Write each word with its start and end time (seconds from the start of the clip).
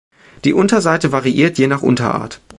Die 0.45 0.53
Unterseite 0.53 1.11
variiert 1.11 1.59
je 1.59 1.67
nach 1.67 1.83
Unterart. 1.83 2.41